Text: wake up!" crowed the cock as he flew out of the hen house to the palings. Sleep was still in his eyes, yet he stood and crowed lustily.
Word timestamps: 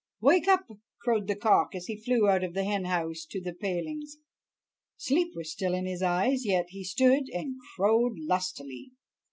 wake 0.19 0.47
up!" 0.47 0.65
crowed 1.03 1.27
the 1.27 1.35
cock 1.35 1.75
as 1.75 1.85
he 1.85 1.95
flew 2.01 2.27
out 2.27 2.43
of 2.43 2.55
the 2.55 2.63
hen 2.63 2.85
house 2.85 3.23
to 3.23 3.39
the 3.39 3.53
palings. 3.53 4.17
Sleep 4.97 5.33
was 5.35 5.51
still 5.51 5.75
in 5.75 5.85
his 5.85 6.01
eyes, 6.01 6.43
yet 6.43 6.65
he 6.69 6.83
stood 6.83 7.29
and 7.31 7.59
crowed 7.75 8.17
lustily. 8.17 8.93